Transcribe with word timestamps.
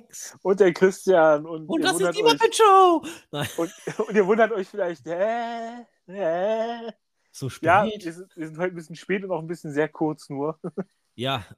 Alex. 0.00 0.36
Und 0.42 0.60
der 0.60 0.72
Christian. 0.72 1.46
Und, 1.46 1.66
Und 1.66 1.80
ihr 1.80 1.84
das 1.84 1.92
ist 1.92 1.98
wundert 2.00 2.16
die 2.16 2.24
euch, 2.24 2.32
Muppet 2.32 2.56
Show. 2.56 3.04
Nein, 3.30 3.48
und, 3.56 3.72
und 4.08 4.14
ihr 4.14 4.26
wundert 4.26 4.52
euch 4.52 4.68
vielleicht, 4.68 5.04
hä? 5.06 5.84
Hä? 6.06 6.92
so 7.32 7.48
spät. 7.48 7.66
Ja, 7.66 7.84
Ja, 7.84 8.04
wir 8.04 8.12
sind, 8.12 8.36
wir 8.36 8.46
sind 8.46 8.58
heute 8.58 8.72
ein 8.74 8.76
bisschen 8.76 8.96
spät 8.96 9.24
und 9.24 9.30
auch 9.30 9.40
ein 9.40 9.46
bisschen 9.48 9.72
sehr 9.72 9.88
kurz 9.88 10.28
nur. 10.30 10.58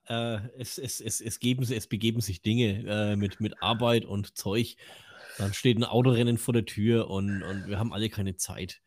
äh, 0.09 0.39
es, 0.59 0.77
es, 0.77 1.01
es, 1.01 1.21
es, 1.23 1.39
geben, 1.39 1.65
sie- 1.65 1.77
es 1.77 1.87
begeben 1.87 2.21
sich 2.21 2.43
Dinge 2.43 2.85
äh, 2.87 3.17
mit, 3.17 3.41
mit 3.41 3.63
Arbeit 3.63 4.05
und 4.05 4.37
Zeug. 4.37 4.77
Dann 5.39 5.55
steht 5.55 5.79
ein 5.79 5.85
Autorennen 5.85 6.37
vor 6.37 6.53
der 6.53 6.67
Tür 6.67 7.09
und, 7.09 7.43
und 7.43 7.67
wir 7.67 7.79
haben 7.79 7.93
alle 7.93 8.11
keine 8.11 8.37
Zeit. 8.37 8.83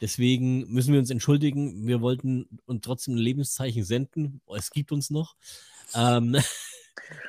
Deswegen 0.00 0.70
müssen 0.72 0.92
wir 0.94 1.00
uns 1.00 1.10
entschuldigen. 1.10 1.86
Wir 1.86 2.00
wollten 2.00 2.60
uns 2.64 2.80
trotzdem 2.80 3.14
ein 3.14 3.18
Lebenszeichen 3.18 3.84
senden. 3.84 4.40
Es 4.56 4.70
gibt 4.70 4.92
uns 4.92 5.10
noch. 5.10 5.36
Ähm, 5.94 6.34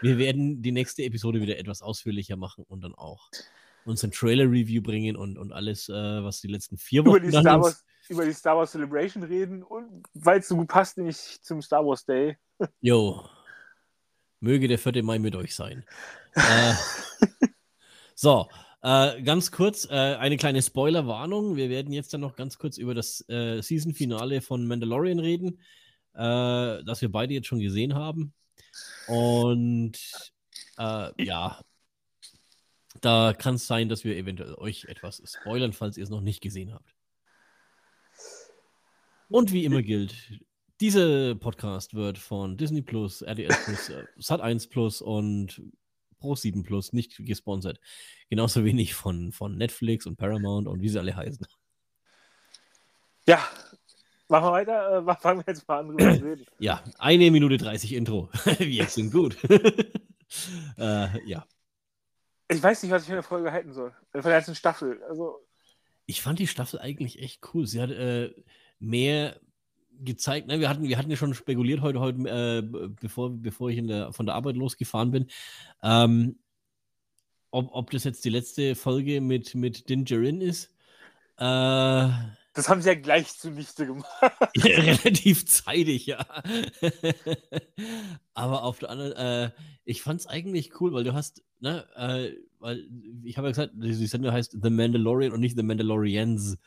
wir 0.02 0.18
werden 0.18 0.62
die 0.62 0.72
nächste 0.72 1.04
Episode 1.04 1.42
wieder 1.42 1.58
etwas 1.58 1.82
ausführlicher 1.82 2.38
machen 2.38 2.66
und 2.68 2.82
dann 2.82 2.96
auch 2.96 3.30
unseren 3.86 4.12
Trailer-Review 4.12 4.82
bringen 4.82 5.16
und, 5.16 5.38
und 5.38 5.52
alles, 5.52 5.90
äh, 5.90 5.94
was 5.94 6.42
die 6.42 6.48
letzten 6.48 6.78
vier 6.78 7.06
Wochen 7.06 7.18
über, 7.18 7.20
die 7.20 7.32
Star 7.32 7.62
Wars, 7.62 7.86
über 8.10 8.26
die 8.26 8.34
Star 8.34 8.58
Wars 8.58 8.72
Celebration 8.72 9.24
reden 9.24 9.64
und 9.64 10.04
weil 10.14 10.40
es 10.40 10.48
so 10.48 10.56
gut 10.56 10.68
passt, 10.68 10.98
nämlich 10.98 11.42
zum 11.42 11.62
Star 11.62 11.86
Wars 11.86 12.06
Day. 12.06 12.38
Jo. 12.82 13.26
Möge 14.40 14.68
der 14.68 14.80
4. 14.80 15.04
Mai 15.04 15.20
mit 15.20 15.36
euch 15.36 15.56
sein. 15.56 15.86
äh, 16.34 16.74
so, 18.16 18.48
äh, 18.82 19.22
ganz 19.22 19.52
kurz, 19.52 19.86
äh, 19.86 19.94
eine 19.94 20.38
kleine 20.38 20.62
Spoiler-Warnung. 20.62 21.56
Wir 21.56 21.70
werden 21.70 21.94
jetzt 21.94 22.14
dann 22.14 22.22
noch 22.22 22.36
ganz 22.36 22.58
kurz 22.58 22.78
über 22.78 22.96
das 22.96 23.24
äh, 23.30 23.62
Season-Finale 23.62 24.42
von 24.42 24.66
Mandalorian 24.66 25.20
reden, 25.20 25.60
äh, 26.16 26.84
das 26.84 27.02
wir 27.02 27.12
beide 27.12 27.36
jetzt 27.36 27.48
schon 27.48 27.60
gesehen 27.60 27.94
haben. 27.94 28.34
Und 29.08 29.98
äh, 30.78 31.24
ja, 31.24 31.62
da 33.02 33.34
kann 33.34 33.56
es 33.56 33.68
sein, 33.68 33.90
dass 33.90 34.04
wir 34.04 34.16
eventuell 34.16 34.56
euch 34.56 34.86
etwas 34.86 35.22
spoilern, 35.26 35.74
falls 35.74 35.98
ihr 35.98 36.04
es 36.04 36.10
noch 36.10 36.22
nicht 36.22 36.42
gesehen 36.42 36.74
habt. 36.74 36.94
Und 39.30 39.52
wie 39.54 39.66
immer 39.66 39.82
gilt, 39.82 40.42
dieser 40.82 41.36
Podcast 41.36 41.94
wird 41.94 42.18
von 42.18 42.58
Disney 42.58 42.82
Plus, 42.82 43.22
RTL 43.22 43.48
Plus, 43.66 43.90
äh, 43.90 44.04
Sat1 44.20 44.70
Plus 44.70 45.02
und 45.02 45.62
Pro7 46.20 46.64
Plus 46.64 46.92
nicht 46.92 47.18
gesponsert. 47.26 47.80
Genauso 48.30 48.64
wenig 48.66 48.94
von, 48.94 49.32
von 49.32 49.58
Netflix 49.58 50.06
und 50.06 50.18
Paramount 50.18 50.68
und 50.68 50.82
wie 50.82 50.90
sie 50.90 51.00
alle 51.00 51.16
heißen. 51.16 51.46
Ja, 53.28 53.48
machen 54.32 54.46
wir 54.46 54.52
weiter. 54.54 55.08
Äh, 55.08 55.16
fangen 55.18 55.40
wir 55.40 55.54
jetzt 55.54 55.68
mal 55.68 55.80
an, 55.80 55.88
drüber 55.90 56.18
zu 56.18 56.24
reden. 56.24 56.46
Ja, 56.60 56.84
eine 56.98 57.30
Minute 57.30 57.58
30 57.58 57.94
Intro. 57.94 58.30
wir 58.58 58.86
sind 58.86 59.12
gut. 59.12 59.38
äh, 60.78 61.30
ja. 61.30 61.46
Ich 62.48 62.64
weiß 62.64 62.82
nicht, 62.84 62.92
was 62.92 63.04
ich 63.04 63.08
von 63.08 63.16
der 63.16 63.24
Folge 63.24 63.52
halten 63.52 63.74
soll. 63.74 63.94
Von 64.12 64.22
der 64.24 64.32
ganzen 64.32 64.56
Staffel. 64.56 65.02
Also, 65.04 65.40
Ich 66.06 66.22
fand 66.22 66.40
die 66.40 66.48
Staffel 66.48 66.80
eigentlich 66.80 67.22
echt 67.22 67.42
cool. 67.54 67.68
Sie 67.68 67.82
hat 67.82 67.92
äh, 67.92 68.34
mehr 68.80 69.40
gezeigt. 70.00 70.48
Ne? 70.48 70.60
Wir, 70.60 70.70
hatten, 70.70 70.84
wir 70.84 70.98
hatten 70.98 71.12
ja 71.12 71.18
schon 71.18 71.34
spekuliert 71.34 71.82
heute, 71.82 72.00
heute 72.00 72.18
äh, 72.28 72.62
bevor, 72.62 73.30
bevor 73.30 73.70
ich 73.70 73.78
in 73.78 73.88
der, 73.88 74.12
von 74.14 74.26
der 74.26 74.36
Arbeit 74.36 74.56
losgefahren 74.56 75.12
bin, 75.12 75.28
ähm, 75.84 76.40
ob, 77.52 77.70
ob 77.74 77.92
das 77.92 78.06
jetzt 78.06 78.26
die 78.26 78.30
letzte 78.30 78.76
Folge 78.76 79.22
mit, 79.22 79.56
mit 79.56 79.90
Dingerin 79.90 80.42
ist. 80.42 80.74
Äh, 81.38 82.10
das 82.54 82.68
haben 82.68 82.82
sie 82.82 82.90
ja 82.90 82.96
gleich 82.96 83.38
zunichte 83.38 83.86
gemacht. 83.86 84.08
ja, 84.56 84.80
relativ 84.80 85.46
zeitig, 85.46 86.06
ja. 86.06 86.26
Aber 88.34 88.64
auf 88.64 88.80
der 88.80 88.90
anderen, 88.90 89.14
äh, 89.14 89.52
ich 89.86 90.02
fand 90.02 90.22
es 90.22 90.28
eigentlich 90.28 90.80
cool, 90.82 90.94
weil 90.94 91.04
du 91.04 91.14
hast, 91.14 91.44
ne, 91.60 91.88
äh, 91.96 92.36
weil 92.60 92.88
ich 93.24 93.38
habe 93.38 93.48
ja 93.48 93.52
gesagt, 93.52 93.74
die 93.76 94.08
Sendung 94.08 94.34
heißt 94.34 94.58
The 94.62 94.70
Mandalorian 94.70 95.32
und 95.32 95.40
nicht 95.40 95.56
The 95.58 95.64
Mandalorians. 95.64 96.58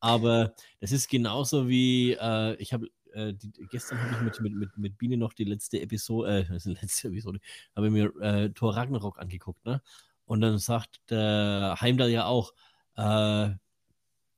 Aber 0.00 0.54
das 0.80 0.92
ist 0.92 1.08
genauso 1.08 1.68
wie, 1.68 2.12
äh, 2.12 2.54
ich 2.56 2.72
habe, 2.72 2.88
äh, 3.12 3.34
die, 3.34 3.52
gestern 3.70 3.98
habe 4.00 4.14
ich 4.14 4.20
mit, 4.22 4.40
mit, 4.40 4.54
mit, 4.54 4.78
mit 4.78 4.98
Biene 4.98 5.16
noch 5.16 5.34
die 5.34 5.44
letzte 5.44 5.80
Episode, 5.80 6.40
äh, 6.40 6.44
das 6.44 6.56
ist 6.66 6.66
die 6.66 6.80
letzte 6.80 7.08
Episode, 7.08 7.40
habe 7.76 7.90
mir 7.90 8.14
äh, 8.20 8.50
Thor 8.50 8.76
Ragnarok 8.76 9.18
angeguckt, 9.18 9.64
ne? 9.66 9.82
Und 10.26 10.40
dann 10.40 10.58
sagt 10.58 11.02
der 11.10 11.76
Heimdall 11.80 12.08
ja 12.08 12.24
auch, 12.24 12.54
äh, 12.96 13.50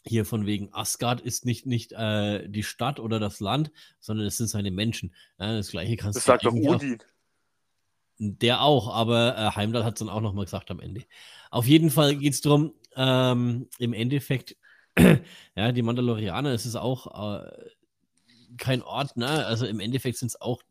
hier 0.09 0.25
von 0.25 0.47
wegen 0.47 0.73
Asgard 0.73 1.21
ist 1.21 1.45
nicht, 1.45 1.67
nicht 1.67 1.93
äh, 1.93 2.49
die 2.49 2.63
Stadt 2.63 3.01
oder 3.01 3.19
das 3.19 3.41
Land, 3.41 3.71
sondern 4.01 4.27
es 4.27 4.37
sind 4.37 4.47
seine 4.49 4.71
Menschen. 4.71 5.15
Ja, 5.39 5.55
das 5.57 5.71
gleiche 5.71 5.97
kannst 5.97 6.17
Das 6.17 6.25
du 6.25 6.29
sagt 6.33 6.45
doch 6.45 6.53
eigentlich 6.53 6.69
auch- 6.69 6.75
Odin. 6.77 6.99
Der 8.19 8.63
auch, 8.63 8.89
aber 8.95 9.37
äh, 9.37 9.51
Heimdall 9.57 9.85
hat 9.85 9.95
es 9.95 9.99
dann 9.99 10.09
auch 10.09 10.23
nochmal 10.23 10.47
gesagt 10.47 10.71
am 10.71 10.81
Ende. 10.81 11.03
Auf 11.51 11.67
jeden 11.67 11.91
Fall 11.91 12.17
geht 12.17 12.33
es 12.33 12.41
darum, 12.41 12.73
ähm, 12.95 13.69
im 13.79 13.93
Endeffekt, 13.93 14.57
ja, 15.55 15.71
die 15.73 15.83
Mandalorianer, 15.83 16.51
es 16.55 16.65
ist 16.65 16.77
auch 16.77 17.43
äh, 17.43 17.51
kein 18.57 18.81
Ort, 18.81 19.19
ne? 19.19 19.27
Also 19.45 19.67
im 19.67 19.81
Endeffekt 19.81 20.17
sind 20.17 20.29
es 20.29 20.41
auch, 20.41 20.63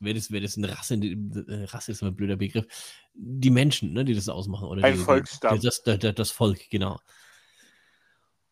wäre 0.00 0.16
das, 0.16 0.32
wär 0.32 0.40
das 0.40 0.56
eine 0.56 0.76
Rasse, 0.76 0.94
äh, 0.96 1.64
Rasse 1.66 1.92
ist 1.92 2.02
immer 2.02 2.10
ein 2.10 2.16
blöder 2.16 2.36
Begriff, 2.36 2.66
die 3.14 3.50
Menschen, 3.50 3.92
ne, 3.92 4.04
die 4.04 4.14
das 4.14 4.28
ausmachen. 4.28 4.66
Oder 4.66 4.82
Ein 4.82 4.94
die, 4.96 5.00
Volksstamm. 5.04 5.56
Die, 5.60 5.64
das, 5.64 5.84
das, 5.84 6.00
das, 6.00 6.14
das 6.16 6.30
Volk, 6.32 6.68
genau. 6.68 6.98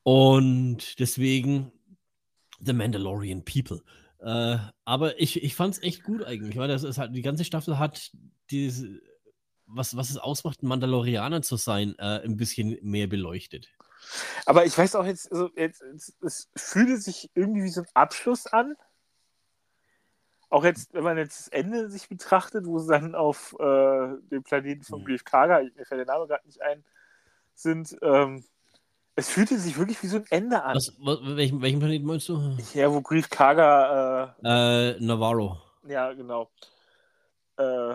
Und 0.08 0.98
deswegen 1.00 1.70
The 2.60 2.72
Mandalorian 2.72 3.44
People. 3.44 3.82
Äh, 4.20 4.56
aber 4.86 5.20
ich, 5.20 5.42
ich 5.42 5.54
fand 5.54 5.74
es 5.74 5.82
echt 5.82 6.02
gut 6.02 6.24
eigentlich, 6.24 6.56
weil 6.56 6.66
das 6.66 6.82
ist 6.82 6.96
halt, 6.96 7.14
die 7.14 7.20
ganze 7.20 7.44
Staffel 7.44 7.78
hat 7.78 8.10
diese, 8.50 9.02
was, 9.66 9.98
was 9.98 10.08
es 10.08 10.16
ausmacht, 10.16 10.62
ein 10.62 10.68
Mandalorianer 10.68 11.42
zu 11.42 11.56
sein, 11.56 11.94
äh, 11.98 12.22
ein 12.24 12.38
bisschen 12.38 12.78
mehr 12.80 13.06
beleuchtet. 13.06 13.68
Aber 14.46 14.64
ich 14.64 14.78
weiß 14.78 14.94
auch 14.94 15.04
jetzt, 15.04 15.30
also 15.30 15.50
jetzt, 15.56 15.82
es 16.22 16.48
fühlte 16.56 16.96
sich 16.96 17.30
irgendwie 17.34 17.64
wie 17.64 17.68
so 17.68 17.82
ein 17.82 17.88
Abschluss 17.92 18.46
an. 18.46 18.76
Auch 20.48 20.64
jetzt, 20.64 20.94
wenn 20.94 21.04
man 21.04 21.18
jetzt 21.18 21.38
das 21.38 21.48
Ende 21.48 21.90
sich 21.90 22.08
betrachtet, 22.08 22.64
wo 22.64 22.78
sie 22.78 22.88
dann 22.88 23.14
auf 23.14 23.54
äh, 23.60 24.16
dem 24.30 24.42
Planeten 24.42 24.84
von 24.84 25.02
Mhm. 25.02 25.04
Grief 25.04 25.24
Karga, 25.26 25.60
mir 25.60 25.84
fällt 25.84 25.98
der 25.98 26.14
Name 26.14 26.26
gerade 26.26 26.46
nicht 26.46 26.62
ein, 26.62 26.82
sind, 27.52 27.94
ähm, 28.00 28.46
es 29.18 29.28
fühlte 29.28 29.58
sich 29.58 29.76
wirklich 29.76 30.00
wie 30.04 30.06
so 30.06 30.18
ein 30.18 30.26
Ende 30.30 30.62
an. 30.62 30.76
Was, 30.76 30.92
wa- 31.00 31.18
welchen, 31.36 31.60
welchen 31.60 31.80
Planeten 31.80 32.06
meinst 32.06 32.28
du? 32.28 32.56
Ja, 32.72 32.88
wo 32.92 33.00
Grief 33.00 33.28
Karga, 33.28 34.36
Äh, 34.44 34.92
Navarro. 35.00 35.60
äh, 35.86 35.92
ja, 35.92 36.12
genau. 36.12 36.48
Äh, 37.58 37.94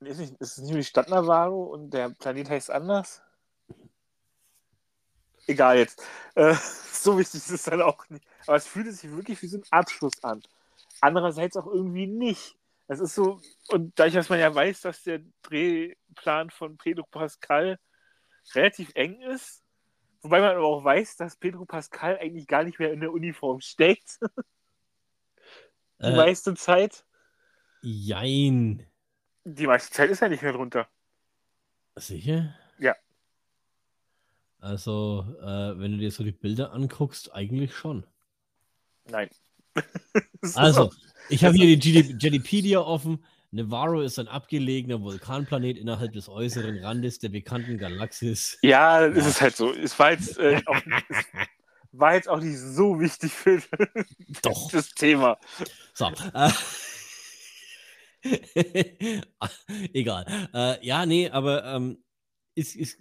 ist, 0.00 0.18
nicht, 0.18 0.32
ist 0.40 0.52
es 0.52 0.58
nicht 0.58 0.70
nur 0.70 0.78
die 0.78 0.84
Stadt 0.84 1.10
Navarro 1.10 1.64
und 1.64 1.90
der 1.90 2.08
Planet 2.08 2.48
heißt 2.48 2.70
anders? 2.70 3.20
Egal 5.46 5.76
jetzt. 5.76 6.02
Äh, 6.34 6.54
so 6.92 7.18
wichtig 7.18 7.34
ist 7.34 7.50
es 7.50 7.62
dann 7.64 7.82
auch 7.82 8.08
nicht. 8.08 8.24
Aber 8.46 8.56
es 8.56 8.66
fühlte 8.66 8.92
sich 8.92 9.10
wirklich 9.10 9.40
wie 9.42 9.48
so 9.48 9.58
ein 9.58 9.64
Abschluss 9.70 10.24
an. 10.24 10.42
Andererseits 11.02 11.56
auch 11.58 11.66
irgendwie 11.66 12.06
nicht. 12.06 12.56
Es 12.88 13.00
ist 13.00 13.14
so, 13.14 13.40
und 13.68 13.92
dadurch, 13.98 14.14
dass 14.14 14.30
man 14.30 14.38
ja 14.40 14.54
weiß, 14.54 14.80
dass 14.80 15.02
der 15.02 15.20
Drehplan 15.42 16.48
von 16.48 16.78
Pedro 16.78 17.04
Pascal 17.10 17.78
relativ 18.54 18.90
eng 18.94 19.20
ist, 19.20 19.62
wobei 20.26 20.40
man 20.40 20.50
aber 20.56 20.64
auch 20.66 20.84
weiß, 20.84 21.16
dass 21.16 21.36
Pedro 21.36 21.64
Pascal 21.64 22.18
eigentlich 22.18 22.46
gar 22.46 22.64
nicht 22.64 22.78
mehr 22.78 22.92
in 22.92 23.00
der 23.00 23.12
Uniform 23.12 23.60
steckt, 23.60 24.18
die 26.00 26.12
Äh, 26.12 26.16
meiste 26.16 26.54
Zeit. 26.54 27.04
jein. 27.82 28.86
Die 29.44 29.66
meiste 29.66 29.92
Zeit 29.94 30.10
ist 30.10 30.20
er 30.20 30.28
nicht 30.28 30.42
mehr 30.42 30.52
drunter. 30.52 30.88
Sicher? 31.98 32.54
Ja. 32.78 32.94
Also, 34.58 35.24
äh, 35.40 35.78
wenn 35.78 35.92
du 35.92 35.98
dir 35.98 36.10
so 36.10 36.22
die 36.24 36.32
Bilder 36.32 36.72
anguckst, 36.72 37.32
eigentlich 37.34 37.74
schon. 37.74 38.06
Nein. 39.04 39.30
Also, 40.54 40.92
ich 41.28 41.44
habe 41.44 41.56
hier 41.56 41.66
die 41.66 41.78
GD 41.78 42.16
Jedipedia 42.18 42.80
offen. 42.80 43.24
Navarro 43.56 44.00
ist 44.02 44.18
ein 44.18 44.28
abgelegener 44.28 45.00
Vulkanplanet 45.02 45.76
innerhalb 45.78 46.12
des 46.12 46.28
äußeren 46.28 46.78
Randes 46.78 47.18
der 47.18 47.30
bekannten 47.30 47.78
Galaxis. 47.78 48.58
Ja, 48.62 49.00
ist 49.06 49.16
Ja. 49.24 49.28
es 49.28 49.40
halt 49.40 49.56
so. 49.56 49.72
Es 49.72 49.98
war 49.98 50.12
jetzt, 50.12 50.38
äh, 50.38 50.60
auch, 50.66 50.76
war 51.92 52.14
jetzt 52.14 52.28
auch 52.28 52.40
nicht 52.40 52.58
so 52.58 53.00
wichtig 53.00 53.32
für 53.32 53.60
Doch. 54.42 54.70
das 54.70 54.90
Thema. 54.94 55.38
So. 55.94 56.10
Äh, 56.34 56.50
egal. 59.92 60.26
Äh, 60.54 60.84
ja, 60.86 61.06
nee, 61.06 61.30
aber 61.30 61.64
ähm, 61.64 62.02
ist, 62.54 62.76
ist, 62.76 62.98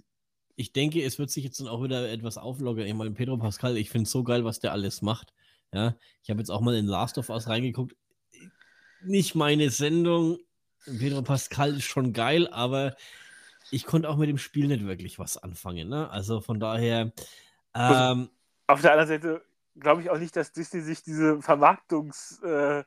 ich 0.55 0.71
denke, 0.73 1.03
es 1.03 1.19
wird 1.19 1.29
sich 1.31 1.43
jetzt 1.43 1.59
dann 1.59 1.67
auch 1.67 1.83
wieder 1.83 2.09
etwas 2.09 2.37
auflockern. 2.37 2.85
Ich 2.85 2.93
meine, 2.93 3.11
Pedro 3.11 3.37
Pascal, 3.37 3.77
ich 3.77 3.89
finde 3.89 4.03
es 4.03 4.11
so 4.11 4.23
geil, 4.23 4.45
was 4.45 4.59
der 4.59 4.71
alles 4.71 5.01
macht. 5.01 5.33
Ja, 5.73 5.95
ich 6.23 6.29
habe 6.29 6.39
jetzt 6.39 6.49
auch 6.51 6.61
mal 6.61 6.75
in 6.75 6.85
Last 6.85 7.17
of 7.17 7.29
Us 7.29 7.47
reingeguckt. 7.47 7.95
Nicht 9.05 9.35
meine 9.35 9.69
Sendung. 9.69 10.39
Pedro 10.85 11.21
Pascal 11.21 11.75
ist 11.77 11.85
schon 11.85 12.13
geil, 12.13 12.47
aber 12.47 12.95
ich 13.71 13.85
konnte 13.85 14.09
auch 14.09 14.17
mit 14.17 14.29
dem 14.29 14.37
Spiel 14.37 14.67
nicht 14.67 14.85
wirklich 14.85 15.17
was 15.17 15.37
anfangen. 15.37 15.89
Ne? 15.89 16.09
Also 16.09 16.41
von 16.41 16.59
daher, 16.59 17.11
ähm, 17.73 18.29
Auf 18.67 18.81
der 18.81 18.91
anderen 18.91 19.07
Seite 19.07 19.45
glaube 19.79 20.01
ich 20.01 20.09
auch 20.09 20.19
nicht, 20.19 20.35
dass 20.35 20.51
Disney 20.51 20.81
sich 20.81 21.03
diese 21.03 21.41
Vermarktungsarbeit 21.41 22.85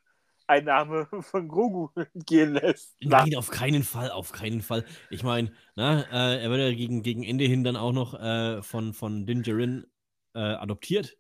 Einnahme 0.49 1.07
von 1.23 1.47
Grogu 1.49 1.91
gehen 2.15 2.55
lässt. 2.55 2.97
Nein, 3.01 3.37
auf 3.37 3.51
keinen 3.51 3.85
Fall, 3.85 4.11
auf 4.11 4.33
keinen 4.33 4.63
Fall. 4.63 4.85
Ich 5.11 5.23
meine, 5.23 5.53
äh, 5.77 6.43
er 6.43 6.51
wird 6.51 6.61
ja 6.61 6.75
gegen, 6.75 7.03
gegen 7.03 7.23
Ende 7.23 7.45
hin 7.45 7.63
dann 7.63 7.77
auch 7.77 7.93
noch 7.93 8.15
äh, 8.15 8.63
von, 8.63 8.95
von 8.95 9.27
Dingerin 9.27 9.87
äh, 10.35 10.41
adoptiert. 10.41 11.17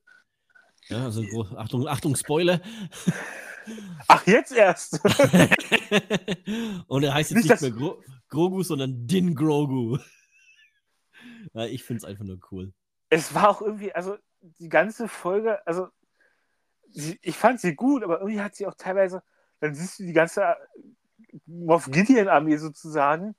Ja, 0.88 1.04
also 1.04 1.22
Achtung, 1.56 1.86
Achtung, 1.86 2.16
Spoiler. 2.16 2.60
Ach, 4.06 4.26
jetzt 4.26 4.52
erst. 4.52 5.00
Und 6.86 7.02
er 7.02 7.14
heißt 7.14 7.30
jetzt 7.30 7.44
nicht, 7.44 7.50
nicht 7.50 7.62
mehr 7.62 7.70
Gro 7.70 8.02
Grogu, 8.28 8.62
sondern 8.62 9.06
Din 9.06 9.34
Grogu. 9.34 9.98
Ja, 11.54 11.64
ich 11.64 11.84
finde 11.84 11.98
es 11.98 12.04
einfach 12.04 12.24
nur 12.24 12.38
cool. 12.50 12.72
Es 13.10 13.34
war 13.34 13.48
auch 13.48 13.62
irgendwie, 13.62 13.92
also 13.92 14.16
die 14.40 14.68
ganze 14.68 15.08
Folge, 15.08 15.66
also 15.66 15.88
sie, 16.90 17.18
ich 17.22 17.36
fand 17.36 17.60
sie 17.60 17.74
gut, 17.74 18.02
aber 18.02 18.20
irgendwie 18.20 18.40
hat 18.40 18.54
sie 18.54 18.66
auch 18.66 18.74
teilweise, 18.74 19.22
dann 19.60 19.74
siehst 19.74 19.98
du 19.98 20.04
die 20.04 20.12
ganze 20.12 20.42
äh, 20.42 20.54
Moff 21.46 21.90
Gideon-Armee 21.90 22.56
sozusagen 22.58 23.34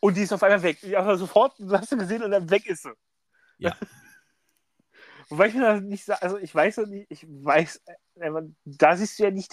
und 0.00 0.16
die 0.16 0.22
ist 0.22 0.32
auf 0.32 0.42
einmal 0.42 0.62
weg. 0.62 0.80
Die 0.80 0.96
einfach 0.96 1.16
sofort, 1.16 1.58
du 1.58 1.70
hast 1.72 1.90
sie 1.90 1.96
gesehen 1.96 2.22
und 2.22 2.30
dann 2.30 2.50
weg 2.50 2.66
ist 2.66 2.82
sie. 2.82 2.92
Ja. 3.58 3.76
Wobei 5.28 5.48
ich 5.48 5.54
mir 5.54 5.62
das 5.62 5.80
nicht 5.82 6.04
sage, 6.04 6.22
also 6.22 6.38
ich 6.38 6.54
weiß 6.54 6.76
ja 6.76 6.86
nicht, 6.86 7.06
ich 7.10 7.26
weiß, 7.28 7.82
da 8.64 8.96
siehst 8.96 9.18
du 9.18 9.24
ja 9.24 9.30
nicht. 9.30 9.52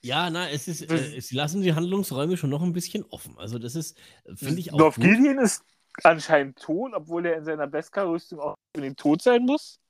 Ja, 0.00 0.30
na, 0.30 0.48
es 0.50 0.68
ist, 0.68 0.90
äh, 0.90 1.20
sie 1.20 1.34
lassen 1.34 1.60
die 1.60 1.74
Handlungsräume 1.74 2.36
schon 2.36 2.50
noch 2.50 2.62
ein 2.62 2.72
bisschen 2.72 3.04
offen. 3.10 3.36
Also 3.38 3.58
das 3.58 3.74
ist, 3.74 3.98
finde 4.36 4.60
ich 4.60 4.72
auch. 4.72 4.78
Moff 4.78 4.96
Gideon 4.96 5.38
ist 5.38 5.64
anscheinend 6.04 6.58
tot, 6.58 6.92
obwohl 6.94 7.26
er 7.26 7.38
in 7.38 7.44
seiner 7.44 7.66
Beskar-Rüstung 7.66 8.38
auch 8.38 8.54
in 8.74 8.82
den 8.82 8.96
Tod 8.96 9.22
sein 9.22 9.44
muss. 9.44 9.80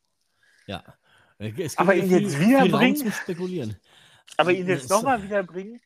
Ja. 0.67 0.83
aber 1.77 1.95
ihn 1.95 2.09
viel, 2.09 2.23
jetzt 2.23 2.41
wiederbringen. 2.41 3.13
Spekulieren. 3.13 3.77
Aber 4.37 4.53
ihn 4.53 4.67
jetzt 4.67 4.89
nochmal 4.89 5.23
wiederbringen. 5.23 5.81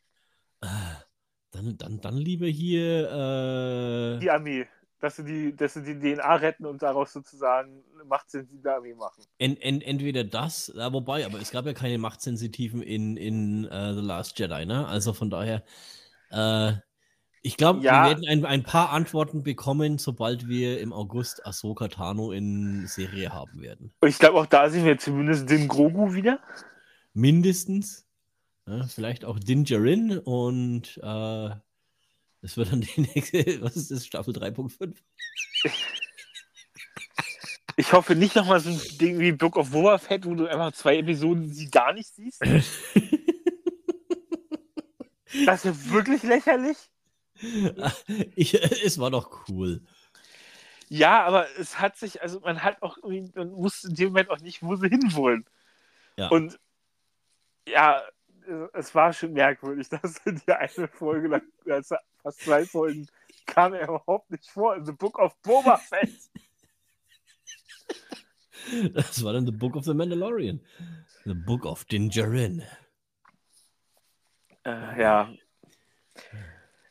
Dann, 1.51 1.77
dann, 1.77 2.01
dann 2.01 2.17
lieber 2.17 2.47
hier. 2.47 4.15
Äh... 4.15 4.19
Die 4.19 4.31
Armee. 4.31 4.67
Dass 5.03 5.17
sie, 5.17 5.25
die, 5.25 5.53
dass 5.53 5.73
sie 5.73 5.83
die 5.83 5.99
DNA 5.99 6.35
retten 6.35 6.65
und 6.65 6.81
daraus 6.81 7.11
sozusagen 7.11 7.83
machtsensitive 8.05 8.73
Armee 8.73 8.93
machen. 8.93 9.25
Ent, 9.37 9.61
ent, 9.61 9.83
entweder 9.83 10.23
das, 10.23 10.71
ja, 10.73 10.93
wobei, 10.93 11.25
aber 11.25 11.41
es 11.41 11.51
gab 11.51 11.65
ja 11.65 11.73
keine 11.73 11.97
Machtsensitiven 11.97 12.81
in, 12.81 13.17
in 13.17 13.65
uh, 13.65 13.93
The 13.93 13.99
Last 13.99 14.39
Jedi, 14.39 14.65
ne? 14.65 14.87
Also 14.87 15.11
von 15.11 15.29
daher. 15.29 15.61
Äh, 16.31 16.75
ich 17.41 17.57
glaube, 17.57 17.81
ja. 17.81 18.05
wir 18.05 18.11
werden 18.11 18.25
ein, 18.29 18.45
ein, 18.45 18.63
paar 18.63 18.91
Antworten 18.91 19.43
bekommen, 19.43 19.97
sobald 19.97 20.47
wir 20.47 20.79
im 20.79 20.93
August 20.93 21.45
Ahsoka 21.45 21.89
Tano 21.89 22.31
in 22.31 22.87
Serie 22.87 23.33
haben 23.33 23.61
werden. 23.61 23.91
Und 23.99 24.07
ich 24.07 24.19
glaube, 24.19 24.39
auch 24.39 24.45
da 24.45 24.69
sehen 24.69 24.85
wir 24.85 24.97
zumindest 24.97 25.49
den 25.49 25.67
Grogu 25.67 26.13
wieder. 26.13 26.39
Mindestens. 27.13 28.07
Ja, 28.65 28.83
vielleicht 28.87 29.25
auch 29.25 29.37
Din 29.37 29.65
Djarin 29.65 30.17
und 30.17 30.97
äh, 31.03 31.49
das 32.43 32.57
wird 32.57 32.71
dann 32.73 32.81
die 32.81 33.01
nächste, 33.01 33.61
was 33.61 33.77
ist 33.77 33.89
das, 33.89 34.05
Staffel 34.05 34.35
3.5? 34.35 34.93
Ich 37.77 37.93
hoffe 37.93 38.15
nicht 38.15 38.35
nochmal 38.35 38.59
so 38.59 38.69
ein 38.69 38.81
Ding 38.99 39.17
wie 39.19 39.31
Book 39.31 39.55
of 39.55 39.71
Boba 39.71 39.97
Fett, 39.97 40.25
wo 40.25 40.35
du 40.35 40.45
einfach 40.47 40.73
zwei 40.73 40.97
Episoden 40.97 41.53
sie 41.53 41.71
gar 41.71 41.93
nicht 41.93 42.13
siehst. 42.13 42.41
das 45.45 45.63
ist 45.65 45.91
wirklich 45.91 46.21
lächerlich. 46.23 46.77
Ich, 48.35 48.53
es 48.53 48.99
war 48.99 49.09
doch 49.11 49.49
cool. 49.49 49.81
Ja, 50.87 51.23
aber 51.23 51.47
es 51.57 51.79
hat 51.79 51.97
sich, 51.97 52.21
also 52.21 52.39
man 52.41 52.63
hat 52.63 52.81
auch 52.81 52.97
man 53.01 53.51
wusste 53.53 53.87
in 53.89 53.95
dem 53.95 54.07
Moment 54.09 54.29
auch 54.29 54.39
nicht, 54.39 54.61
wo 54.63 54.75
sie 54.75 54.87
hinwollen. 54.87 55.43
Ja. 56.15 56.29
Und 56.29 56.59
ja, 57.67 58.01
es 58.73 58.93
war 58.95 59.11
schon 59.13 59.33
merkwürdig, 59.33 59.89
dass 59.89 60.21
die 60.25 60.51
eine 60.51 60.87
Folge 60.87 61.27
lang, 61.27 61.41
fast 62.23 62.39
zwei 62.39 62.65
Folgen, 62.65 63.07
kam 63.45 63.73
er 63.73 63.87
überhaupt 63.87 64.31
nicht 64.31 64.49
vor 64.49 64.75
in 64.75 64.85
The 64.85 64.93
Book 64.93 65.19
of 65.19 65.39
Boba 65.41 65.77
Fett. 65.77 66.09
Das 68.93 69.21
war 69.21 69.33
dann 69.33 69.45
The 69.45 69.51
Book 69.51 69.75
of 69.75 69.83
the 69.83 69.93
Mandalorian. 69.93 70.61
The 71.25 71.33
Book 71.33 71.65
of 71.65 71.83
Dingerin. 71.83 72.63
Äh, 74.65 75.01
ja. 75.01 75.33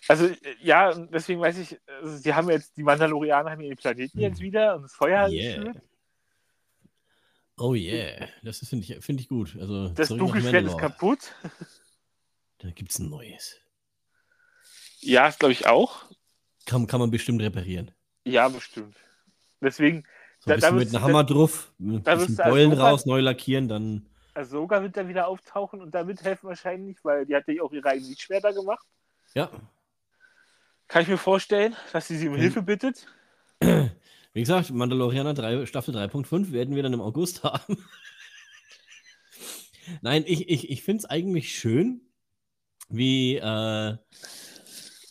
Also, 0.08 0.29
ja, 0.61 0.93
deswegen 0.93 1.40
weiß 1.40 1.56
ich, 1.58 1.81
also, 1.87 2.19
sie 2.19 2.34
haben 2.34 2.50
jetzt, 2.50 2.76
die 2.76 2.82
Mandalorianer 2.82 3.52
haben 3.52 3.62
ihren 3.62 3.76
Planeten 3.76 4.20
jetzt 4.20 4.38
hm. 4.38 4.44
wieder 4.44 4.76
und 4.76 4.82
das 4.82 4.93
Feuer 4.93 5.29
yeah. 5.29 5.73
Oh 7.56 7.75
yeah, 7.75 8.29
das 8.43 8.58
finde 8.58 8.84
ich, 8.84 9.05
find 9.05 9.20
ich 9.20 9.29
gut. 9.29 9.56
Also, 9.58 9.88
das 9.88 10.08
Dunkelschwert 10.08 10.67
ist 10.67 10.79
kaputt. 10.79 11.34
Da 12.58 12.70
gibt 12.70 12.90
es 12.90 12.99
ein 12.99 13.08
neues. 13.08 13.58
Ja, 15.03 15.27
das 15.27 15.39
glaube 15.39 15.53
ich 15.53 15.67
auch. 15.67 16.05
Kann, 16.67 16.87
kann 16.87 17.01
man 17.01 17.11
bestimmt 17.11 17.43
reparieren. 17.43 17.91
Ja, 18.25 18.49
bestimmt. 18.49 18.97
Deswegen. 19.61 20.05
So 20.39 20.53
ein 20.53 20.61
da, 20.61 20.71
da 20.71 20.77
mit 20.77 20.89
einem 20.89 21.03
Hammer 21.03 21.25
drauf, 21.25 21.73
mit 21.79 22.07
da 22.07 22.17
Beulen 22.17 22.73
raus, 22.73 23.07
neu 23.07 23.21
lackieren, 23.21 23.69
dann. 23.69 24.07
Ahsoka 24.35 24.83
wird 24.83 24.97
dann 24.97 25.09
wieder 25.09 25.29
auftauchen 25.29 25.81
und 25.81 25.95
damit 25.95 26.23
helfen 26.25 26.49
wahrscheinlich, 26.49 26.97
weil 27.03 27.27
die 27.27 27.37
hat 27.37 27.47
ja 27.47 27.63
auch 27.63 27.73
ihre 27.73 27.89
eigenen 27.89 28.09
Lichtschwerter 28.09 28.53
gemacht. 28.53 28.85
Ja. 29.35 29.51
Kann 30.89 31.03
ich 31.03 31.09
mir 31.09 31.19
vorstellen, 31.19 31.77
dass 31.93 32.09
sie 32.09 32.17
sie 32.17 32.29
um 32.29 32.35
hm. 32.35 32.41
Hilfe 32.41 32.63
bittet. 32.63 33.07
Wie 33.61 34.41
gesagt, 34.41 34.71
Mandalorianer 34.71 35.35
3, 35.35 35.67
Staffel 35.67 35.95
3.5 35.95 36.53
werden 36.53 36.75
wir 36.75 36.83
dann 36.83 36.95
im 36.95 37.01
August 37.01 37.43
haben. 37.45 37.85
Nein, 40.01 40.25
ich, 40.27 40.49
ich, 40.49 40.71
ich 40.71 40.83
finde 40.83 41.01
es 41.01 41.05
eigentlich 41.11 41.55
schön, 41.55 42.01
wie 42.89 43.37
äh, 43.37 43.97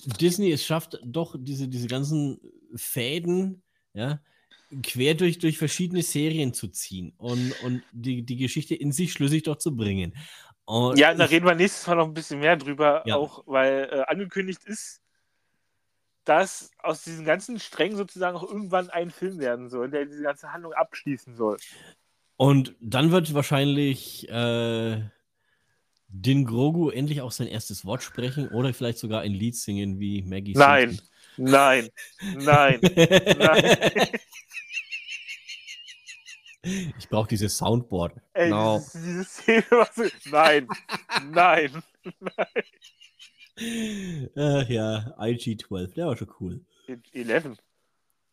Disney 0.06 0.52
es 0.52 0.66
schafft, 0.66 1.00
doch 1.04 1.36
diese, 1.38 1.68
diese 1.68 1.88
ganzen 1.88 2.40
Fäden, 2.76 3.62
ja, 3.94 4.20
quer 4.84 5.16
durch, 5.16 5.40
durch 5.40 5.58
verschiedene 5.58 6.02
Serien 6.02 6.54
zu 6.54 6.70
ziehen 6.70 7.14
und, 7.18 7.54
und 7.64 7.84
die, 7.92 8.24
die 8.24 8.38
Geschichte 8.38 8.76
in 8.76 8.92
sich 8.92 9.12
schlüssig 9.12 9.44
doch 9.44 9.58
zu 9.58 9.76
bringen. 9.76 10.16
Und 10.66 10.98
ja, 10.98 11.14
da 11.14 11.26
reden 11.26 11.46
wir 11.46 11.56
nächstes 11.56 11.86
Mal 11.88 11.96
noch 11.96 12.08
ein 12.08 12.14
bisschen 12.14 12.40
mehr 12.40 12.56
drüber, 12.56 13.04
ja. 13.06 13.16
auch 13.16 13.44
weil 13.46 13.90
äh, 13.92 14.02
angekündigt 14.08 14.64
ist, 14.64 15.02
dass 16.24 16.72
aus 16.80 17.04
diesen 17.04 17.26
ganzen 17.26 17.60
Strängen 17.60 17.98
sozusagen 17.98 18.38
auch 18.38 18.44
irgendwann 18.44 18.90
ein 18.90 19.12
Film 19.12 19.40
werden 19.40 19.70
soll, 19.70 19.90
der 19.90 20.06
diese 20.06 20.24
ganze 20.24 20.54
Handlung 20.54 20.74
abschließen 20.74 21.36
soll. 21.36 21.58
Und 22.38 22.76
dann 22.80 23.12
wird 23.12 23.34
wahrscheinlich 23.34 24.30
äh, 24.30 25.02
Din 26.14 26.46
Grogu 26.46 26.90
endlich 26.90 27.22
auch 27.22 27.32
sein 27.32 27.48
erstes 27.48 27.86
Wort 27.86 28.04
sprechen 28.04 28.50
oder 28.50 28.74
vielleicht 28.74 28.98
sogar 28.98 29.22
ein 29.22 29.32
Lied 29.32 29.56
singen 29.56 30.00
wie 30.00 30.22
Maggie. 30.24 30.54
Nein, 30.54 31.00
Simpson. 31.36 31.52
nein, 31.52 31.90
nein, 32.38 32.80
nein. 33.40 34.10
Ich 37.00 37.10
brauche 37.10 37.28
dieses 37.28 37.58
Soundboard. 37.58 38.14
Ey, 38.34 38.50
no. 38.50 38.78
dieses, 38.78 38.94
diese 38.94 39.24
Szene, 39.24 39.66
was 39.72 39.96
du, 39.96 40.10
nein, 40.30 40.68
nein, 41.32 41.84
nein. 42.20 42.64
Ach 44.36 44.70
ja, 44.70 45.16
IG-12, 45.18 45.94
der 45.94 46.08
war 46.08 46.18
schon 46.18 46.32
cool. 46.40 46.66
11. 47.14 47.58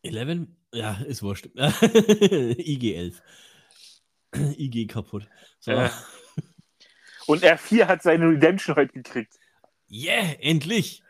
11? 0.03 0.47
Ja, 0.73 1.01
ist 1.07 1.23
wurscht. 1.23 1.45
IG-11. 1.55 3.15
IG 4.57 4.87
kaputt. 4.87 5.27
So. 5.59 5.71
Äh. 5.71 5.89
Und 7.29 7.43
R4 7.43 7.85
hat 7.85 8.01
seine 8.01 8.27
Redemption 8.27 8.75
heute 8.75 8.91
gekriegt. 8.91 9.39
Yeah, 9.91 10.33
endlich! 10.39 11.03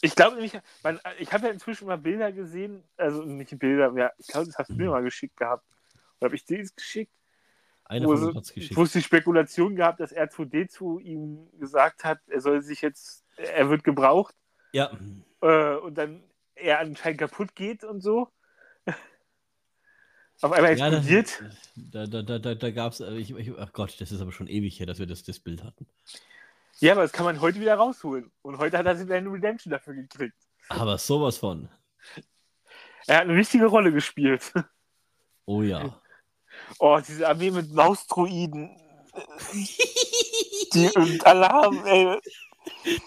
Ich 0.00 0.16
glaube 0.16 0.36
nämlich, 0.36 0.58
man, 0.82 0.98
ich 1.18 1.30
habe 1.34 1.46
ja 1.46 1.52
inzwischen 1.52 1.86
mal 1.86 1.98
Bilder 1.98 2.32
gesehen, 2.32 2.82
also 2.96 3.24
nicht 3.24 3.58
Bilder, 3.58 3.92
ja, 3.94 4.10
ich 4.16 4.28
glaube, 4.28 4.46
das 4.46 4.56
hast 4.56 4.70
du 4.70 4.74
mir 4.74 4.84
mhm. 4.84 4.90
mal 4.90 5.02
geschickt 5.02 5.36
gehabt. 5.36 5.66
Oder 6.18 6.28
habe 6.28 6.36
ich 6.36 6.46
dir 6.46 6.60
das 6.60 6.74
geschickt? 6.74 7.12
Eine 7.84 8.06
wo, 8.06 8.16
von 8.16 8.42
geschickt. 8.42 8.74
wo 8.74 8.84
es 8.84 8.92
die 8.92 9.02
Spekulation 9.02 9.76
gab, 9.76 9.98
dass 9.98 10.16
R2D2 10.16 11.00
ihm 11.00 11.50
gesagt 11.58 12.02
hat, 12.04 12.20
er 12.26 12.40
soll 12.40 12.62
sich 12.62 12.80
jetzt, 12.80 13.22
er 13.36 13.68
wird 13.68 13.84
gebraucht. 13.84 14.34
Ja. 14.72 14.96
Äh, 15.42 15.74
und 15.76 15.98
dann 15.98 16.24
er 16.54 16.78
anscheinend 16.78 17.20
kaputt 17.20 17.54
geht 17.54 17.84
und 17.84 18.00
so. 18.00 18.30
Auf 20.40 20.52
einmal 20.52 20.72
explodiert. 20.72 21.42
Ja, 21.92 22.06
da, 22.06 22.22
da, 22.22 22.38
da, 22.38 22.54
da, 22.54 22.70
gab 22.70 22.92
es, 22.92 23.00
ach 23.02 23.72
Gott, 23.72 24.00
das 24.00 24.12
ist 24.12 24.20
aber 24.20 24.32
schon 24.32 24.46
ewig 24.46 24.78
her, 24.78 24.86
dass 24.86 24.98
wir 24.98 25.06
das, 25.06 25.22
das 25.22 25.38
Bild 25.38 25.62
hatten. 25.62 25.86
Ja, 26.80 26.92
aber 26.92 27.02
das 27.02 27.12
kann 27.12 27.24
man 27.24 27.40
heute 27.40 27.60
wieder 27.60 27.76
rausholen. 27.76 28.30
Und 28.42 28.58
heute 28.58 28.78
hat 28.78 28.86
er 28.86 28.96
sich 28.96 29.10
eine 29.10 29.30
Redemption 29.30 29.70
dafür 29.70 29.94
gekriegt. 29.94 30.36
Aber 30.68 30.98
sowas 30.98 31.38
von. 31.38 31.68
Er 33.06 33.16
hat 33.18 33.24
eine 33.24 33.36
wichtige 33.36 33.66
Rolle 33.66 33.92
gespielt. 33.92 34.52
Oh 35.46 35.62
ja. 35.62 36.00
Oh, 36.78 37.00
diese 37.06 37.28
Armee 37.28 37.50
mit 37.50 37.72
Mausdruiden. 37.72 38.70
Die 40.72 40.88
und 40.94 41.26
Alarm, 41.26 41.84
ey. 41.84 42.16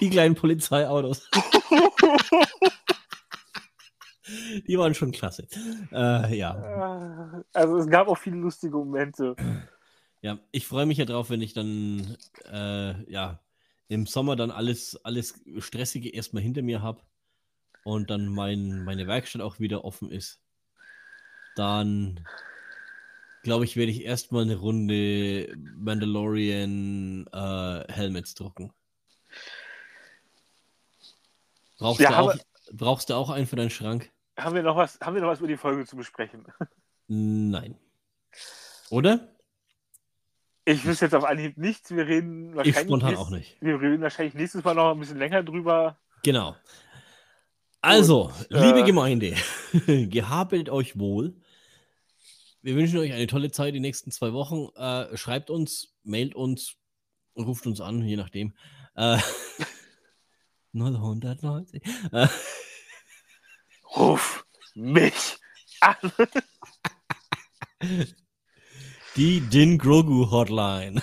Die 0.01 0.09
kleinen 0.09 0.35
Polizeiautos. 0.35 1.29
Die 4.67 4.77
waren 4.77 4.93
schon 4.93 5.11
klasse. 5.11 5.47
Äh, 5.91 6.35
ja. 6.35 7.43
Also 7.53 7.77
es 7.77 7.87
gab 7.87 8.07
auch 8.07 8.17
viele 8.17 8.37
lustige 8.37 8.75
Momente. 8.77 9.35
Ja, 10.21 10.39
ich 10.51 10.67
freue 10.67 10.85
mich 10.85 10.97
ja 10.97 11.05
drauf, 11.05 11.29
wenn 11.29 11.41
ich 11.41 11.53
dann 11.53 12.17
äh, 12.51 13.11
ja 13.11 13.39
im 13.87 14.05
Sommer 14.05 14.35
dann 14.35 14.51
alles, 14.51 14.99
alles 15.03 15.39
Stressige 15.59 16.09
erstmal 16.09 16.43
hinter 16.43 16.61
mir 16.61 16.81
habe 16.81 17.01
und 17.83 18.09
dann 18.09 18.27
mein, 18.27 18.83
meine 18.83 19.07
Werkstatt 19.07 19.41
auch 19.41 19.59
wieder 19.59 19.85
offen 19.85 20.11
ist. 20.11 20.41
Dann 21.55 22.25
glaube 23.43 23.63
ich, 23.63 23.77
werde 23.77 23.91
ich 23.91 24.03
erstmal 24.03 24.43
eine 24.43 24.57
Runde 24.57 25.55
Mandalorian 25.77 27.27
äh, 27.31 27.93
Helmets 27.93 28.35
drucken. 28.35 28.73
Brauchst, 31.77 32.01
Ja, 32.01 32.09
du 32.09 32.15
auch, 32.17 32.35
brauchst 32.73 33.09
du 33.09 33.13
auch 33.13 33.29
einen 33.29 33.47
für 33.47 33.55
deinen 33.55 33.69
Schrank? 33.69 34.11
Haben 34.37 34.55
wir 34.55 34.63
noch 34.63 34.75
was, 34.75 34.99
haben 35.01 35.15
wir 35.15 35.21
noch 35.21 35.29
was 35.29 35.39
über 35.39 35.47
die 35.47 35.57
Folge 35.57 35.85
zu 35.85 35.95
besprechen? 35.95 36.45
Nein. 37.07 37.75
Oder? 38.89 39.27
Ich 40.65 40.85
wüsste 40.85 41.05
jetzt 41.05 41.15
auf 41.15 41.23
Anhieb 41.23 41.57
nichts. 41.57 41.91
Wir 41.91 42.05
reden 42.07 42.49
Ich 42.51 42.55
wahrscheinlich. 42.55 42.81
spontan 42.83 43.09
nächst- 43.11 43.21
auch 43.23 43.29
nicht. 43.29 43.57
Wir 43.61 43.79
reden 43.81 44.01
wahrscheinlich 44.01 44.33
nächstes 44.35 44.63
Mal 44.63 44.75
noch 44.75 44.91
ein 44.91 44.99
bisschen 44.99 45.17
länger 45.17 45.41
drüber. 45.43 45.97
Genau. 46.23 46.55
Also, 47.81 48.31
liebe 48.49 48.81
äh, 48.81 48.83
Gemeinde, 48.83 49.35
gehabelt 50.09 50.69
euch 50.69 50.99
wohl. 50.99 51.35
Wir 52.61 52.75
wünschen 52.75 52.99
euch 52.99 53.13
eine 53.13 53.27
tolle 53.27 53.49
Zeit 53.51 53.73
die 53.75 53.79
nächsten 53.79 54.11
zwei 54.11 54.33
Wochen. 54.33 54.67
Äh, 54.75 55.15
schreibt 55.15 55.49
uns, 55.49 55.95
mailt 56.03 56.35
uns, 56.35 56.75
ruft 57.37 57.65
uns 57.65 57.79
an, 57.79 58.01
je 58.03 58.17
nachdem. 58.17 58.53
Äh, 58.95 59.19
090. 60.73 61.81
Äh, 62.11 62.27
Ruf 63.95 64.45
mich 64.75 65.37
an. 65.81 65.95
die 69.15 69.39
Din 69.41 69.77
Grogu 69.77 70.29
Hotline. 70.29 71.01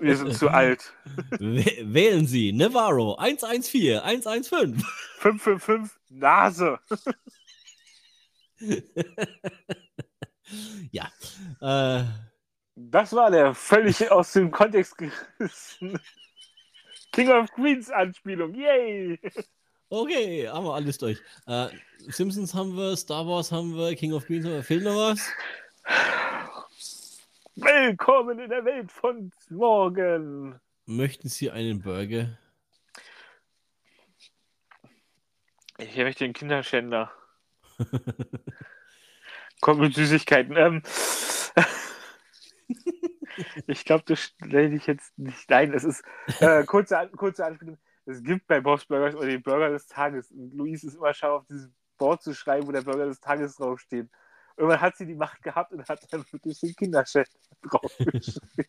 Wir 0.00 0.16
sind 0.16 0.34
zu 0.34 0.48
alt. 0.48 0.92
Wäh- 1.38 1.82
Wählen 1.92 2.26
Sie 2.26 2.52
Navarro 2.52 3.16
114 3.16 3.98
115. 4.00 4.82
555 5.18 5.98
Nase. 6.10 6.78
ja. 10.92 11.10
Äh, 11.60 12.04
Das 12.76 13.12
war 13.12 13.30
der 13.30 13.54
völlig 13.54 14.10
aus 14.10 14.32
dem 14.32 14.50
Kontext 14.50 14.96
gerissen 14.98 15.98
King 17.12 17.30
of 17.30 17.50
Queens 17.52 17.90
Anspielung. 17.90 18.54
Yay! 18.54 19.20
Okay, 19.88 20.48
haben 20.48 20.64
wir 20.64 20.74
alles 20.74 20.98
durch. 20.98 21.20
Äh, 21.46 21.68
Simpsons 22.08 22.54
haben 22.54 22.76
wir, 22.76 22.96
Star 22.96 23.26
Wars 23.26 23.52
haben 23.52 23.76
wir, 23.76 23.94
King 23.96 24.12
of 24.12 24.26
Queens 24.26 24.44
haben 24.44 24.54
wir. 24.54 24.62
Fehlt 24.62 24.84
noch 24.84 24.96
was? 24.96 25.30
Willkommen 27.56 28.38
in 28.38 28.50
der 28.50 28.64
Welt 28.64 28.90
von 28.90 29.30
morgen. 29.48 30.60
Möchten 30.86 31.28
Sie 31.28 31.50
einen 31.50 31.80
Burger? 31.80 32.38
Ich 35.78 35.96
möchte 35.96 36.24
den 36.24 36.32
Kinderschänder. 36.32 37.10
Komm 39.60 39.80
mit 39.80 39.94
Süßigkeiten. 39.94 40.56
Ähm, 40.56 40.82
ich 43.66 43.84
glaube, 43.84 44.04
das 44.06 44.20
stelle 44.20 44.74
ich 44.74 44.86
jetzt 44.86 45.16
nicht 45.18 45.50
ein. 45.50 45.72
Es 45.72 45.84
ist 45.84 46.04
äh, 46.40 46.64
kurze, 46.64 47.10
kurze 47.16 47.46
Anspielung. 47.46 47.78
Es 48.06 48.22
gibt 48.22 48.46
bei 48.46 48.60
Bob's 48.60 48.84
Burgers 48.84 49.14
oder 49.14 49.26
den 49.26 49.42
Burger 49.42 49.70
des 49.70 49.86
Tages. 49.86 50.30
Und 50.30 50.54
Luis 50.54 50.84
ist 50.84 50.94
immer 50.94 51.14
scharf, 51.14 51.40
auf 51.40 51.46
dieses 51.46 51.70
Board 51.96 52.22
zu 52.22 52.34
schreiben, 52.34 52.66
wo 52.66 52.72
der 52.72 52.82
Burger 52.82 53.06
des 53.06 53.20
Tages 53.20 53.56
draufsteht. 53.56 54.08
Irgendwann 54.56 54.80
hat 54.80 54.96
sie 54.96 55.06
die 55.06 55.14
Macht 55.14 55.42
gehabt 55.42 55.72
und 55.72 55.88
hat 55.88 56.00
dann 56.12 56.24
wirklich 56.30 56.60
den 56.60 56.74
Kinderschänder 56.74 57.30
draufgeschrieben. 57.62 58.50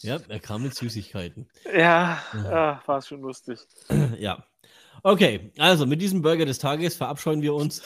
Ja, 0.00 0.20
er 0.28 0.38
kam 0.38 0.62
mit 0.62 0.76
Süßigkeiten. 0.76 1.48
ja, 1.74 2.22
ah, 2.32 2.80
war 2.86 3.02
schon 3.02 3.20
lustig. 3.20 3.58
ja. 4.16 4.46
Okay, 5.02 5.50
also 5.58 5.86
mit 5.86 6.00
diesem 6.00 6.22
Burger 6.22 6.46
des 6.46 6.60
Tages 6.60 6.94
verabscheuen 6.94 7.42
wir 7.42 7.52
uns 7.52 7.82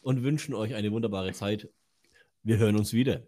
und 0.00 0.22
wünschen 0.22 0.54
euch 0.54 0.74
eine 0.74 0.90
wunderbare 0.90 1.32
Zeit. 1.34 1.68
Wir 2.44 2.56
hören 2.56 2.76
uns 2.76 2.94
wieder. 2.94 3.20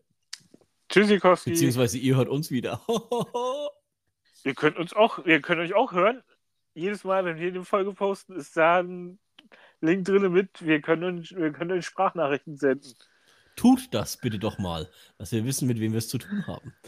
Tschüssikowski. 0.88 1.50
Beziehungsweise 1.50 1.98
ihr 1.98 2.16
hört 2.16 2.28
uns 2.28 2.50
wieder. 2.50 2.80
Ihr 4.46 4.54
könnt 4.54 4.76
uns 4.76 4.92
auch, 4.92 5.26
ihr 5.26 5.40
könnt 5.40 5.60
euch 5.60 5.74
auch 5.74 5.90
hören. 5.90 6.22
Jedes 6.72 7.02
Mal, 7.02 7.24
wenn 7.24 7.36
wir 7.36 7.48
eine 7.48 7.64
Folge 7.64 7.92
posten, 7.92 8.36
ist 8.36 8.56
da 8.56 8.78
ein 8.78 9.18
Link 9.80 10.04
drin 10.04 10.30
mit. 10.30 10.64
Wir 10.64 10.80
können, 10.80 11.28
wir 11.30 11.50
können 11.52 11.72
euch 11.72 11.84
Sprachnachrichten 11.84 12.56
senden. 12.56 12.94
Tut 13.56 13.92
das 13.92 14.18
bitte 14.18 14.38
doch 14.38 14.58
mal, 14.58 14.88
dass 15.18 15.32
wir 15.32 15.44
wissen, 15.44 15.66
mit 15.66 15.80
wem 15.80 15.90
wir 15.90 15.98
es 15.98 16.08
zu 16.08 16.18
tun 16.18 16.46
haben. 16.46 16.72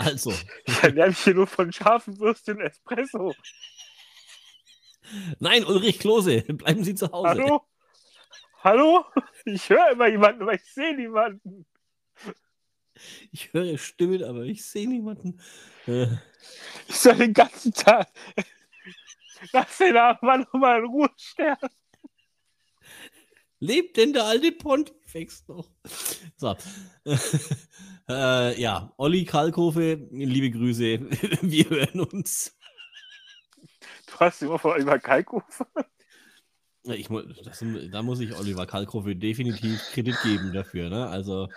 Also, 0.00 0.32
Ich 0.64 0.80
ernähre 0.80 1.08
mich 1.08 1.18
hier 1.18 1.34
nur 1.34 1.48
von 1.48 1.72
scharfen 1.72 2.20
Würstchen 2.20 2.60
Espresso. 2.60 3.34
nein, 5.40 5.64
Ulrich 5.64 5.98
Klose, 5.98 6.42
bleiben 6.42 6.84
Sie 6.84 6.94
zu 6.94 7.10
Hause. 7.10 7.30
Hallo? 7.30 7.66
Hallo? 8.62 9.04
Ich 9.44 9.68
höre 9.68 9.90
immer 9.90 10.06
jemanden, 10.06 10.42
aber 10.42 10.54
ich 10.54 10.62
sehe 10.72 10.94
niemanden. 10.94 11.66
Ich 13.32 13.52
höre 13.52 13.78
Stimmen, 13.78 14.22
aber 14.22 14.42
ich 14.44 14.64
sehe 14.64 14.88
niemanden. 14.88 15.40
Ich 16.86 16.96
soll 16.96 17.16
den 17.16 17.34
ganzen 17.34 17.72
Tag. 17.72 18.08
Lass 19.52 19.78
den 19.78 19.94
Mann 19.94 20.40
noch 20.40 20.52
mal 20.60 20.78
in 20.78 20.84
Ruhe 20.86 21.10
sterben. 21.16 21.68
lebt 23.58 23.96
denn 23.96 24.12
der 24.12 24.24
alte 24.24 24.52
Pontifex 24.52 25.46
noch? 25.48 25.68
So. 26.36 26.56
äh, 28.08 28.60
ja, 28.60 28.92
Olli 28.96 29.24
Kalkofe, 29.24 29.94
liebe 30.10 30.50
Grüße. 30.50 31.00
Wir 31.42 31.70
hören 31.70 32.00
uns. 32.00 32.56
Du 34.06 34.20
hast 34.20 34.42
immer 34.42 34.58
von 34.58 34.72
Oliver 34.72 34.98
Kalkofe. 34.98 35.66
Ich, 36.84 37.08
das, 37.44 37.64
da 37.90 38.02
muss 38.02 38.20
ich 38.20 38.34
Oliver 38.34 38.66
Kalkofe 38.66 39.14
definitiv 39.14 39.80
Kredit 39.92 40.16
geben 40.22 40.52
dafür. 40.52 40.88
Ne? 40.88 41.06
Also, 41.08 41.48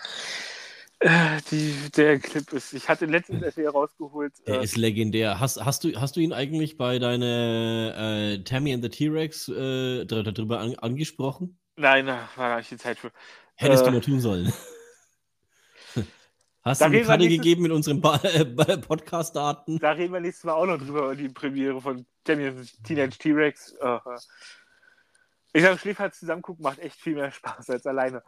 Die, 1.49 1.73
der 1.95 2.19
Clip 2.19 2.53
ist. 2.53 2.73
Ich 2.73 2.87
hatte 2.87 3.07
letztens 3.07 3.41
erst 3.41 3.57
wieder 3.57 3.71
rausgeholt. 3.71 4.33
er 4.45 4.59
Äh, 4.59 4.63
ist 4.63 4.77
legendär. 4.77 5.39
Hast, 5.39 5.63
hast, 5.65 5.83
du, 5.83 5.99
hast 5.99 6.15
du 6.15 6.19
ihn 6.19 6.31
eigentlich 6.31 6.77
bei 6.77 6.99
deiner 6.99 7.95
äh, 7.97 8.43
Tammy 8.43 8.71
and 8.71 8.83
the 8.83 8.89
T-Rex 8.89 9.47
äh, 9.49 10.05
darüber 10.05 10.59
an, 10.59 10.75
angesprochen? 10.75 11.57
nein, 11.75 12.05
da 12.05 12.29
war 12.35 12.49
gar 12.49 12.57
nicht 12.57 12.69
die 12.69 12.77
Zeit 12.77 12.99
für. 12.99 13.11
Hättest 13.55 13.83
du 13.83 13.89
Äh, 13.89 13.93
mal 13.93 14.01
tun 14.01 14.19
sollen. 14.19 14.53
Hast 16.63 16.81
du 16.81 16.85
Karte 16.85 16.95
nächstes- 17.17 17.27
gegeben 17.29 17.63
mit 17.63 17.71
unseren 17.71 18.03
äh, 18.03 18.45
Podcast-Daten? 18.77 19.79
Da 19.79 19.91
reden 19.93 20.13
wir 20.13 20.19
nächstes 20.19 20.43
Mal 20.43 20.53
auch 20.53 20.67
noch 20.67 20.77
drüber, 20.77 21.05
über 21.05 21.15
die 21.15 21.29
Premiere 21.29 21.81
von 21.81 22.05
Tammy 22.23 22.51
Teenage 22.83 23.17
T-Rex. 23.17 23.73
Äh, 23.81 23.97
ich 25.53 25.63
sage, 25.63 25.79
Schläfer 25.79 26.11
zusammen 26.11 26.43
gucken 26.43 26.61
macht 26.63 26.77
echt 26.77 26.99
viel 27.01 27.15
mehr 27.15 27.31
Spaß 27.31 27.71
als 27.71 27.87
alleine. 27.87 28.21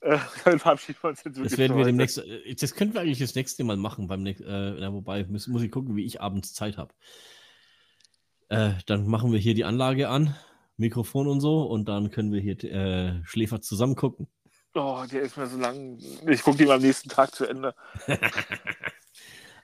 Äh, 0.00 0.18
dann 0.44 0.58
verabschieden 0.58 0.98
wir 1.02 1.10
uns 1.10 1.24
jetzt 1.24 1.36
wirklich 1.36 1.50
Das 1.50 1.58
werden 1.58 1.76
wir 1.76 1.84
demnächst. 1.84 2.18
äh, 2.18 2.54
Das 2.54 2.74
könnten 2.74 2.94
wir 2.94 3.00
eigentlich 3.02 3.18
das 3.18 3.34
nächste 3.34 3.64
Mal 3.64 3.76
machen. 3.76 4.06
Beim 4.06 4.24
äh, 4.26 4.34
na, 4.40 4.92
wobei, 4.92 5.24
muss, 5.24 5.46
muss 5.46 5.62
ich 5.62 5.70
gucken, 5.70 5.96
wie 5.96 6.04
ich 6.04 6.20
abends 6.20 6.54
Zeit 6.54 6.76
habe. 6.76 6.94
Äh, 8.48 8.72
dann 8.86 9.06
machen 9.06 9.32
wir 9.32 9.38
hier 9.38 9.54
die 9.54 9.64
Anlage 9.64 10.08
an, 10.08 10.34
Mikrofon 10.76 11.28
und 11.28 11.40
so, 11.40 11.62
und 11.62 11.88
dann 11.88 12.10
können 12.10 12.32
wir 12.32 12.40
hier 12.40 12.62
äh, 12.64 13.24
Schläfer 13.24 13.60
zusammen 13.60 13.94
gucken. 13.94 14.26
Oh, 14.74 15.04
der 15.10 15.22
ist 15.22 15.36
mir 15.36 15.46
so 15.46 15.58
lang. 15.58 15.98
Ich 16.28 16.42
gucke 16.42 16.58
die 16.58 16.70
am 16.70 16.80
nächsten 16.80 17.08
Tag 17.08 17.34
zu 17.34 17.46
Ende. 17.46 17.74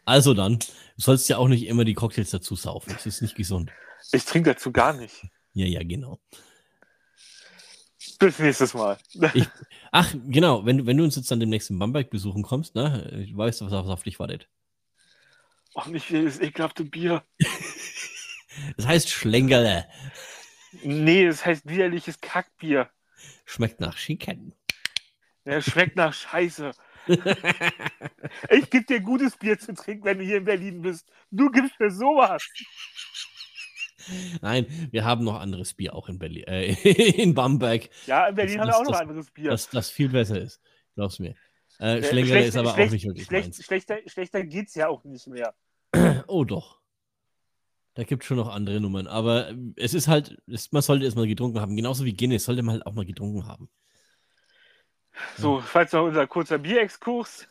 Also 0.08 0.34
dann, 0.34 0.60
du 0.60 0.66
sollst 0.98 1.28
ja 1.28 1.36
auch 1.36 1.48
nicht 1.48 1.66
immer 1.66 1.84
die 1.84 1.94
Cocktails 1.94 2.30
dazu 2.30 2.54
saufen. 2.54 2.92
Das 2.92 3.06
ist 3.06 3.22
nicht 3.22 3.34
gesund. 3.34 3.72
Ich 4.12 4.24
trinke 4.24 4.54
dazu 4.54 4.70
gar 4.70 4.92
nicht. 4.92 5.26
Ja, 5.52 5.66
ja, 5.66 5.82
genau. 5.82 6.20
Bis 8.18 8.38
nächstes 8.38 8.74
Mal. 8.74 8.98
Ich, 9.34 9.48
ach, 9.92 10.14
genau, 10.26 10.64
wenn, 10.64 10.86
wenn 10.86 10.96
du 10.96 11.04
uns 11.04 11.16
jetzt 11.16 11.30
dann 11.30 11.40
demnächst 11.40 11.70
in 11.70 11.78
Bamberg 11.78 12.10
besuchen 12.10 12.42
kommst, 12.42 12.74
ne, 12.74 13.24
ich 13.24 13.36
weiß, 13.36 13.62
was 13.62 13.72
auf, 13.72 14.02
dich 14.02 14.18
wartet. 14.18 14.48
Och, 15.74 15.86
nicht 15.86 16.08
dieses 16.08 16.40
ekelhafte 16.40 16.84
Bier. 16.84 17.22
Das 18.78 18.86
heißt 18.86 19.10
Schlengerle. 19.10 19.86
Nee, 20.82 21.26
es 21.26 21.44
heißt 21.44 21.68
widerliches 21.68 22.22
Kackbier. 22.22 22.88
Schmeckt 23.44 23.80
nach 23.80 23.96
Chicken. 23.96 24.54
Ja, 25.44 25.60
schmeckt 25.60 25.96
nach 25.96 26.14
Scheiße. 26.14 26.72
Ich 28.50 28.70
gebe 28.70 28.84
dir 28.84 29.00
gutes 29.00 29.36
Bier 29.36 29.58
zu 29.58 29.72
trinken, 29.74 30.04
wenn 30.04 30.18
du 30.18 30.24
hier 30.24 30.38
in 30.38 30.44
Berlin 30.44 30.82
bist. 30.82 31.06
Du 31.30 31.50
gibst 31.50 31.78
mir 31.78 31.90
sowas. 31.90 32.44
Nein, 34.40 34.66
wir 34.90 35.04
haben 35.04 35.24
noch 35.24 35.40
anderes 35.40 35.74
Bier 35.74 35.94
auch 35.94 36.08
in 36.08 36.18
Berlin, 36.18 36.44
äh, 36.44 36.72
in 37.22 37.34
Bamberg, 37.34 37.88
Ja, 38.06 38.26
in 38.28 38.34
Berlin 38.34 38.58
Das- 38.58 38.66
haben 38.66 38.68
wir 38.68 38.72
das- 38.72 38.76
auch 38.76 38.84
noch 38.84 38.92
das- 38.92 39.00
anderes 39.00 39.30
Bier. 39.30 39.50
das, 39.50 39.68
das 39.70 39.90
viel 39.90 40.08
besser 40.08 40.40
ist. 40.40 40.60
Glaub's 40.94 41.18
mir. 41.18 41.34
Äh, 41.78 41.98
Äh, 41.98 42.02
schlecht- 42.04 42.30
ist 42.48 42.56
aber 42.56 42.72
schlecht- 42.72 42.88
auch 42.88 42.92
nicht 42.92 43.04
wirklich 43.06 43.26
schlecht, 43.26 43.46
meins. 43.48 43.64
schlechter, 43.64 43.98
schlechter 44.06 44.44
geht's 44.44 44.74
ja 44.74 44.88
auch 44.88 45.04
nicht 45.04 45.26
mehr. 45.26 45.54
Oh 46.26 46.44
doch. 46.44 46.80
Da 47.94 48.04
gibt 48.04 48.22
es 48.22 48.26
schon 48.26 48.36
noch 48.36 48.48
andere 48.48 48.78
Nummern. 48.80 49.06
Aber 49.06 49.50
äh, 49.50 49.56
es 49.76 49.94
ist 49.94 50.06
halt, 50.08 50.36
es, 50.46 50.70
man 50.72 50.82
sollte 50.82 51.06
es 51.06 51.14
mal 51.14 51.26
getrunken 51.26 51.60
haben. 51.60 51.76
Genauso 51.76 52.04
wie 52.04 52.14
Guinness 52.14 52.44
sollte 52.44 52.62
man 52.62 52.74
halt 52.74 52.86
auch 52.86 52.92
mal 52.92 53.06
getrunken 53.06 53.46
haben. 53.46 53.70
So, 55.38 55.60
falls 55.60 55.92
noch 55.92 56.04
unser 56.04 56.26
kurzer 56.26 56.58
Bierexkurs. 56.58 57.48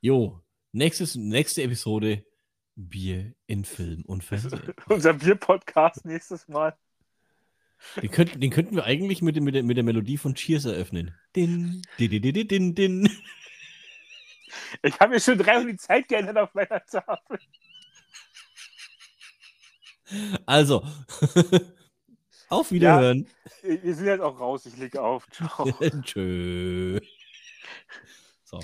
Jo, 0.00 0.40
nächstes, 0.72 1.16
nächste 1.16 1.62
Episode 1.62 2.24
Bier 2.78 3.34
in 3.46 3.64
Film 3.64 4.04
und 4.06 4.22
Fernsehen. 4.22 4.72
Unser 4.88 5.14
Bier-Podcast 5.14 6.04
nächstes 6.04 6.46
Mal. 6.48 6.76
Den 8.00 8.10
könnten, 8.10 8.40
den 8.40 8.50
könnten 8.50 8.76
wir 8.76 8.84
eigentlich 8.84 9.20
mit, 9.20 9.40
mit, 9.40 9.54
der, 9.54 9.62
mit 9.62 9.76
der 9.76 9.84
Melodie 9.84 10.16
von 10.16 10.34
Cheers 10.34 10.64
eröffnen. 10.64 11.14
Din, 11.34 11.82
din, 11.98 12.10
din, 12.10 12.22
din, 12.22 12.48
din, 12.48 12.74
din. 12.74 13.10
Ich 14.82 14.98
habe 15.00 15.14
mir 15.14 15.20
schon 15.20 15.38
drei 15.38 15.58
und 15.58 15.68
die 15.68 15.76
Zeit 15.76 16.08
geändert 16.08 16.38
auf 16.38 16.54
meiner 16.54 16.84
Tafel. 16.84 17.38
Also, 20.46 20.86
auf 22.48 22.72
Wiederhören. 22.72 23.28
Wir 23.62 23.94
sind 23.94 24.06
jetzt 24.06 24.20
auch 24.20 24.38
raus. 24.38 24.66
Ich 24.66 24.76
lege 24.76 25.02
auf. 25.02 25.28
Ciao. 25.30 25.70
Tschö. 26.02 27.00
So. 28.44 28.60